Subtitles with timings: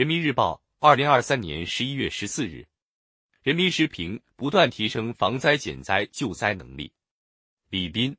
[0.00, 2.66] 人民日报，二零二三年十一月十四日。
[3.42, 6.90] 人民时评：不断提升防灾减灾救灾能力。
[7.68, 8.16] 李斌，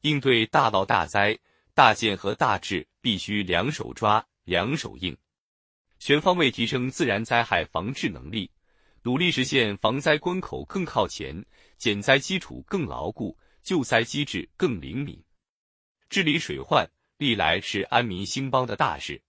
[0.00, 1.38] 应对大涝大灾、
[1.74, 5.16] 大建和大治，必须两手抓、两手硬，
[6.00, 8.50] 全方位提升自然灾害防治能力，
[9.02, 11.40] 努力实现防灾关口更靠前、
[11.76, 15.22] 减灾基础更牢固、救灾机制更灵敏。
[16.10, 16.84] 治理水患
[17.16, 19.22] 历来是安民兴邦的大事。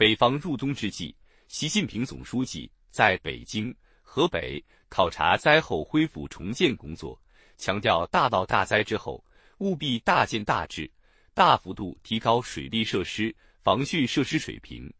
[0.00, 1.14] 北方入冬之际，
[1.46, 3.70] 习近平总书记在北京。
[4.00, 7.20] 河北考察灾后恢复重建工作，
[7.58, 9.22] 强调大涝大灾之后
[9.58, 10.90] 务必大建大治，
[11.34, 14.90] 大幅度提高水利设施、防汛设施水平，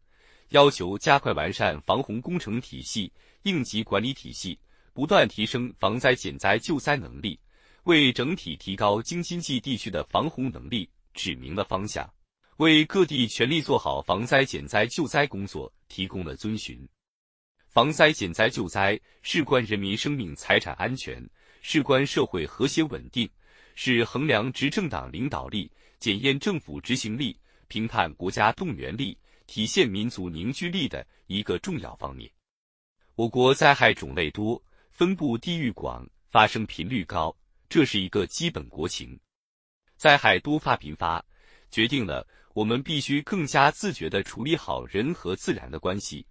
[0.49, 3.11] 要求加快完善防洪工程体系、
[3.41, 4.55] 应急管理体系，
[4.93, 7.39] 不断提升防灾减灾救灾能力，
[7.85, 12.07] 为整体提高京津冀地区的防洪能力指明了方向，
[12.61, 16.87] 为各地全力做好防灾减灾救灾工作提供了遵循。
[17.67, 21.27] 防灾减灾救灾事关人民生命财产安全，
[21.63, 23.27] 事关社会和谐稳定，
[23.73, 27.35] 是衡量执政党领导力、检验政府执行力、
[27.67, 32.29] 评判国家动员力、体现民族凝聚力的一个重要方面。
[33.15, 37.35] 我国灾害种类多，分布地域广，发生频率高，
[37.67, 39.19] 这是一个基本国情。
[39.97, 41.25] 灾害多发频发，
[41.71, 46.25] 决定了我们必须更加自觉地处理好人和自然的关系。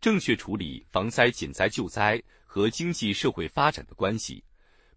[0.00, 4.44] 正确处理防灾减灾救灾和经济社会发展的关系，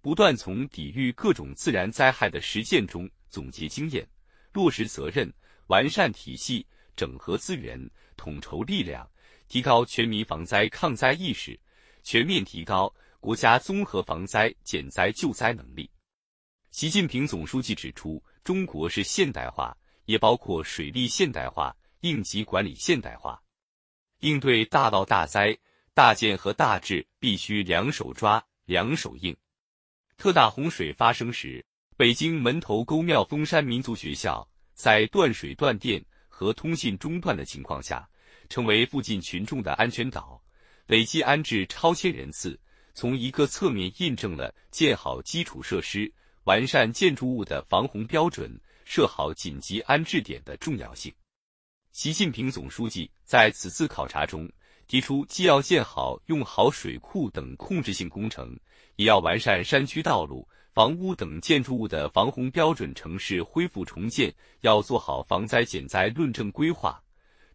[0.01, 4.05] 不断从抵御各种自然灾害的实践中总结经验，
[4.51, 5.31] 落实责任，
[5.67, 7.79] 完善体系，整合资源，
[8.17, 9.09] 统筹力量，
[9.47, 11.57] 提高全民防灾抗灾意识，
[12.03, 15.89] 全面提高国家综合防灾减灾救灾能力。
[16.71, 19.75] 习近平总书记指出，中国是现代化，
[20.07, 23.39] 也包括水利现代化、应急管理现代化。
[24.21, 25.55] 应对大涝大灾、
[25.93, 29.35] 大建和大治，必须两手抓、两手硬。
[30.17, 31.63] 特大洪水发生时，
[31.95, 38.09] 北京门头沟妙峰山民族学校在断水断电和通信中断的情况下，
[38.49, 40.41] 成为附近群众的安全岛，
[40.87, 42.59] 累计安置超千人次，
[42.93, 46.11] 从一个侧面印证了建好基础设施、
[46.45, 51.13] 完善建筑物的防洪标准、设好紧急安置点的重要性。
[51.91, 54.49] 习近平总书记在此次考察中
[54.87, 58.57] 提出，既要建好用好水库等控制性工程，
[58.95, 62.95] 也要完善山区道路、房屋等建筑物的防洪标准。
[62.95, 67.03] 城市恢复重建要做好防灾减灾论证规划，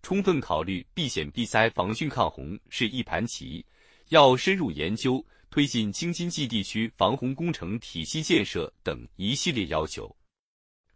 [0.03, 3.65] 充分考虑避险避灾、防汛抗洪是一盘棋，
[4.11, 10.15] 要深入研究推进京津冀地区防洪工程体系建设等一系列要求。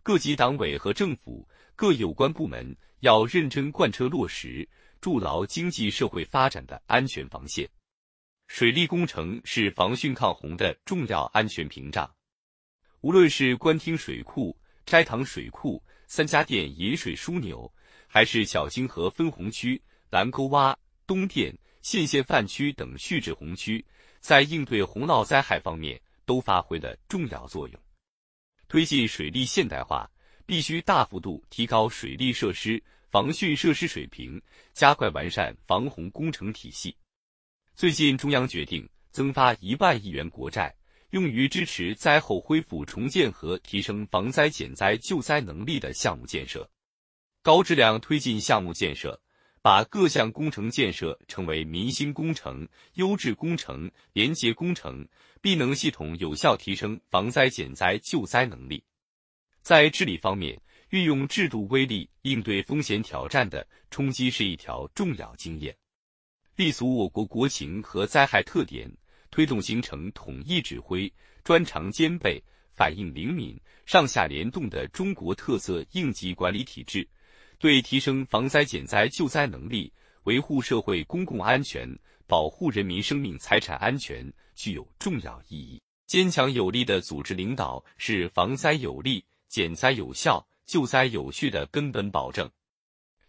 [0.07, 1.45] 各级党委和政府
[1.75, 2.77] 各有关部门。
[3.01, 4.67] 要认真贯彻落实，
[5.01, 7.69] 筑牢经济社会发展的安全防线。
[8.47, 12.09] 水利工程是防汛抗洪的重要安全屏障。
[13.01, 17.69] 无论是官厅水库、斋堂水库、三家店引水枢纽，
[18.07, 20.73] 还是小清河分洪区、蓝沟洼、
[21.05, 21.53] 东店、
[21.83, 23.85] 县县范区等蓄滞洪区，
[24.21, 27.81] 在应对洪涝灾害方面都发挥了重要作用。
[28.69, 30.11] 推进水利现代化。
[30.49, 34.41] 必须大幅度提高水利设施、防汛设施水平，
[34.73, 36.97] 加快完善防洪工程体系。
[37.75, 40.73] 最近，中央决定增发一万亿元国债，
[41.11, 46.71] 用于支持灾后恢复重建和提升防灾减灾救灾能力的项目建设，
[47.43, 49.21] 高质量推进项目建设，
[49.67, 55.05] 把各项工程建设成为民心工程、优质工程、廉洁工程，
[55.41, 58.81] 必能系统有效提升防灾减灾救灾能力。
[59.63, 60.57] 在治理方面，
[60.91, 65.77] 运用制度威力应对风险挑战的冲击是一条重要经验。
[66.55, 68.89] 立足我国国情和灾害特点，
[69.33, 71.13] 推动形成统一指挥、
[71.43, 72.41] 专长兼备、
[72.73, 77.05] 反应灵敏、上下联动的中国特色应急管理体制，
[77.59, 79.93] 对提升防灾减灾救灾能力、
[80.25, 81.89] 维护社会公共安全、
[82.27, 85.81] 保护人民生命财产安全具有重要意义。
[86.07, 89.25] 坚强有力的组织领导是防灾有力。
[89.49, 92.51] 减灾有效、救灾有序的根本保证，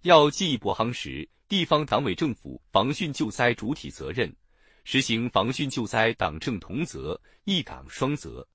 [0.02, 4.36] 要进一步夯实地方党委政府防汛救灾主体责任，
[4.84, 8.46] 实行防汛救灾党政同责、一岗双责。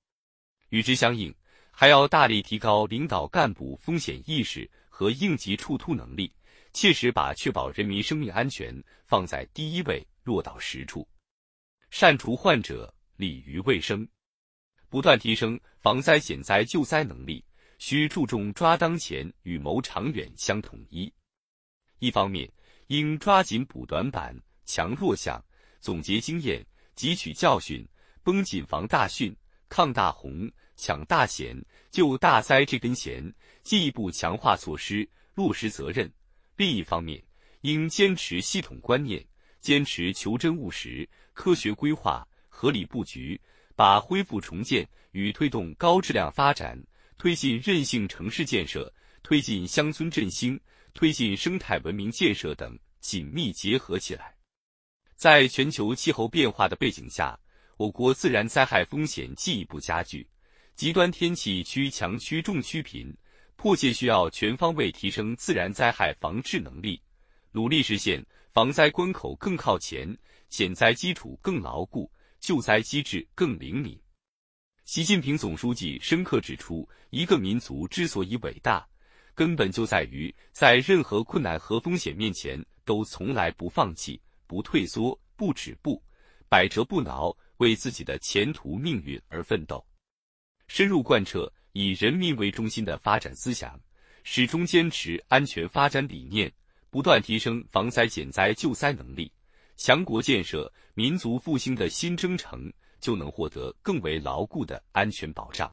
[0.69, 1.33] 与之相应，
[1.71, 4.69] 还要大力提高领导干部风险意识
[5.03, 6.33] 和应急处突能力，
[6.71, 8.73] 切实把确保人民生命安全
[9.05, 11.05] 放在第一位落到实处，
[11.89, 14.07] 善除患者，利于卫生，
[14.87, 17.43] 不断提升防灾减灾救灾能力。
[17.79, 21.11] 需注重抓当前与谋长远相统一。
[21.99, 22.49] 一方面，
[22.87, 24.33] 应抓紧补短板、
[24.63, 25.43] 强弱项，
[25.81, 26.65] 总结经验，
[26.95, 27.85] 汲取教训，
[28.23, 29.35] 绷紧防大汛、
[29.67, 31.61] 抗大洪、抢大险、
[31.93, 33.23] 就大灾这根弦，
[33.61, 36.11] 进一步强化措施，落实责任。
[36.57, 37.23] 另一方面，
[37.61, 39.23] 应坚持系统观念，
[39.59, 43.39] 坚持求真务实、科学规划、合理布局，
[43.75, 46.75] 把恢复重建与推动高质量发展、
[47.19, 48.91] 推进韧性城市建设、
[49.21, 50.59] 推进乡村振兴。
[50.95, 54.35] 推进生态文明建设等紧密结合起来。
[55.15, 57.39] 在全球气候变化的背景下，
[57.77, 60.27] 我国自然灾害风险进一步加剧，
[60.75, 63.15] 极端天气趋强区重区频，
[63.55, 66.99] 迫切需要全方位提升自然灾害防治能力，
[67.51, 70.17] 努力实现防灾关口更靠前、
[70.49, 73.97] 险灾基础更牢固、救灾机制更灵敏。
[74.83, 78.85] 习近平总书记深刻指出，一个民族之所以伟大。
[79.35, 86.01] 根本就在于在任何困难和风险面前，都从来不放弃、不退缩、不止步，
[86.49, 89.83] 百折不挠，为自己的前途命运而奋斗。
[90.73, 93.79] 深入贯彻以人民为中心的发展思想，
[94.23, 96.51] 始终坚持安全发展理念，
[96.89, 99.31] 不断提升防灾减灾救灾能力，
[99.75, 105.71] 强国建设、民族复兴的新征程，就能获得更为牢固的安全保障。